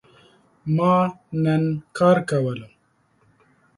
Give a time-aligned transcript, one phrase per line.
[0.75, 0.93] ما
[1.43, 1.63] نن
[1.97, 2.67] کار کولو